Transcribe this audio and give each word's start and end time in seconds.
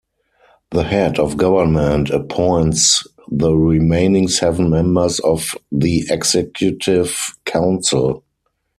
The 0.71 0.81
Head 0.83 1.19
of 1.19 1.37
Government 1.37 2.09
appoints 2.09 3.05
the 3.29 3.53
remaining 3.53 4.29
seven 4.29 4.71
members 4.71 5.19
of 5.19 5.55
the 5.71 6.07
Executive 6.09 7.15
Council. 7.45 8.23